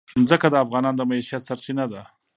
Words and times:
ځمکه 0.27 0.47
د 0.51 0.55
افغانانو 0.63 0.97
د 0.99 1.01
معیشت 1.09 1.41
سرچینه 1.49 1.85
ده. 1.91 2.01